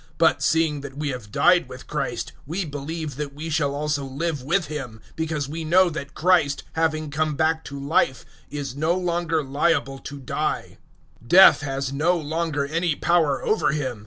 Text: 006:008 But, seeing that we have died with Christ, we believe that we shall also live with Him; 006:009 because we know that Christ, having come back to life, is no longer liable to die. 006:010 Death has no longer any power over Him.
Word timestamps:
006:008 0.13 0.17
But, 0.17 0.41
seeing 0.41 0.81
that 0.81 0.97
we 0.97 1.09
have 1.09 1.31
died 1.31 1.69
with 1.69 1.85
Christ, 1.85 2.33
we 2.47 2.65
believe 2.65 3.17
that 3.17 3.35
we 3.35 3.51
shall 3.51 3.75
also 3.75 4.03
live 4.03 4.41
with 4.41 4.65
Him; 4.65 4.99
006:009 5.11 5.15
because 5.15 5.47
we 5.47 5.63
know 5.63 5.91
that 5.91 6.15
Christ, 6.15 6.63
having 6.73 7.11
come 7.11 7.35
back 7.35 7.63
to 7.65 7.79
life, 7.79 8.25
is 8.49 8.75
no 8.75 8.95
longer 8.95 9.43
liable 9.43 9.99
to 9.99 10.17
die. 10.19 10.79
006:010 11.23 11.27
Death 11.27 11.61
has 11.61 11.93
no 11.93 12.17
longer 12.17 12.65
any 12.65 12.95
power 12.95 13.43
over 13.45 13.73
Him. 13.73 13.99